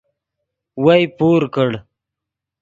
[0.83, 1.69] وئے پور کڑ